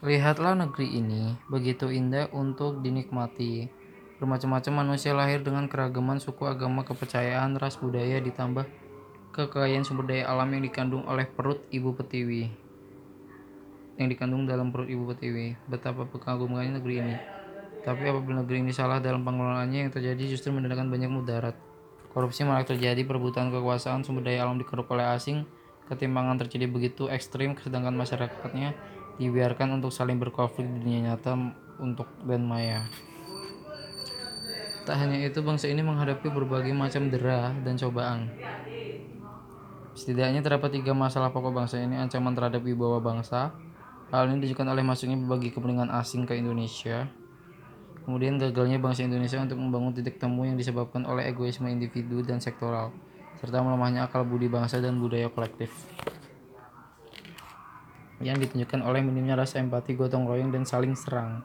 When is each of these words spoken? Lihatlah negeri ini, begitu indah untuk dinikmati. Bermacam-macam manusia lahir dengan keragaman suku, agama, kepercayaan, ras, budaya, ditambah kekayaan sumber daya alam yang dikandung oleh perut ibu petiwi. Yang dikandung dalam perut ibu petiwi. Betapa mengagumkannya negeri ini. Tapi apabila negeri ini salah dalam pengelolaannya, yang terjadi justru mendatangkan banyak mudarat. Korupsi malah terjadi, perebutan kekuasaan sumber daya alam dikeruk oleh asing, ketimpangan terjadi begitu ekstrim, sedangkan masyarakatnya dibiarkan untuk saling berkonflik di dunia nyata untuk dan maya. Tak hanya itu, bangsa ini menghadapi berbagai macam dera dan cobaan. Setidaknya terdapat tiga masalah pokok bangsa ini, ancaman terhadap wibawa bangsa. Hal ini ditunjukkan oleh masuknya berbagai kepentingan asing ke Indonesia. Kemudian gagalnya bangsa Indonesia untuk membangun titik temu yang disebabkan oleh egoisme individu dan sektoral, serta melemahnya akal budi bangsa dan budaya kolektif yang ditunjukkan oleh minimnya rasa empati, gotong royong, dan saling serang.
Lihatlah 0.00 0.56
negeri 0.56 0.96
ini, 0.96 1.36
begitu 1.52 1.92
indah 1.92 2.32
untuk 2.32 2.80
dinikmati. 2.80 3.68
Bermacam-macam 4.16 4.72
manusia 4.80 5.12
lahir 5.12 5.44
dengan 5.44 5.68
keragaman 5.68 6.16
suku, 6.16 6.48
agama, 6.48 6.88
kepercayaan, 6.88 7.60
ras, 7.60 7.76
budaya, 7.76 8.16
ditambah 8.16 8.64
kekayaan 9.36 9.84
sumber 9.84 10.08
daya 10.08 10.32
alam 10.32 10.48
yang 10.56 10.64
dikandung 10.64 11.04
oleh 11.04 11.28
perut 11.28 11.60
ibu 11.68 11.92
petiwi. 11.92 12.48
Yang 14.00 14.16
dikandung 14.16 14.48
dalam 14.48 14.72
perut 14.72 14.88
ibu 14.88 15.04
petiwi. 15.04 15.60
Betapa 15.68 16.08
mengagumkannya 16.08 16.80
negeri 16.80 16.94
ini. 17.04 17.16
Tapi 17.84 18.00
apabila 18.08 18.40
negeri 18.40 18.64
ini 18.64 18.72
salah 18.72 19.04
dalam 19.04 19.20
pengelolaannya, 19.20 19.84
yang 19.84 19.92
terjadi 19.92 20.32
justru 20.32 20.48
mendatangkan 20.48 20.88
banyak 20.88 21.12
mudarat. 21.12 21.60
Korupsi 22.16 22.48
malah 22.48 22.64
terjadi, 22.64 23.04
perebutan 23.04 23.52
kekuasaan 23.52 24.00
sumber 24.00 24.32
daya 24.32 24.48
alam 24.48 24.56
dikeruk 24.56 24.88
oleh 24.96 25.12
asing, 25.12 25.44
ketimpangan 25.92 26.40
terjadi 26.40 26.72
begitu 26.72 27.04
ekstrim, 27.12 27.52
sedangkan 27.60 27.92
masyarakatnya 27.92 28.72
dibiarkan 29.16 29.80
untuk 29.80 29.90
saling 29.90 30.20
berkonflik 30.20 30.68
di 30.68 30.78
dunia 30.84 31.12
nyata 31.12 31.34
untuk 31.80 32.06
dan 32.22 32.44
maya. 32.44 32.86
Tak 34.84 34.96
hanya 34.96 35.22
itu, 35.22 35.40
bangsa 35.44 35.68
ini 35.68 35.80
menghadapi 35.84 36.28
berbagai 36.28 36.72
macam 36.72 37.08
dera 37.08 37.52
dan 37.64 37.76
cobaan. 37.76 38.32
Setidaknya 39.92 40.40
terdapat 40.40 40.80
tiga 40.80 40.96
masalah 40.96 41.34
pokok 41.34 41.52
bangsa 41.52 41.76
ini, 41.82 42.00
ancaman 42.00 42.32
terhadap 42.32 42.64
wibawa 42.64 43.02
bangsa. 43.02 43.52
Hal 44.10 44.26
ini 44.26 44.42
ditunjukkan 44.42 44.68
oleh 44.72 44.82
masuknya 44.82 45.20
berbagai 45.20 45.54
kepentingan 45.54 45.92
asing 45.94 46.26
ke 46.26 46.34
Indonesia. 46.34 47.06
Kemudian 48.02 48.40
gagalnya 48.40 48.80
bangsa 48.80 49.06
Indonesia 49.06 49.38
untuk 49.38 49.60
membangun 49.60 49.94
titik 49.94 50.18
temu 50.18 50.48
yang 50.48 50.56
disebabkan 50.56 51.04
oleh 51.06 51.28
egoisme 51.28 51.68
individu 51.68 52.24
dan 52.24 52.42
sektoral, 52.42 52.90
serta 53.38 53.60
melemahnya 53.60 54.08
akal 54.08 54.24
budi 54.24 54.50
bangsa 54.50 54.82
dan 54.82 54.98
budaya 54.98 55.28
kolektif 55.30 55.70
yang 58.20 58.36
ditunjukkan 58.36 58.84
oleh 58.84 59.00
minimnya 59.00 59.36
rasa 59.36 59.60
empati, 59.60 59.96
gotong 59.96 60.28
royong, 60.28 60.52
dan 60.52 60.68
saling 60.68 60.92
serang. 60.92 61.40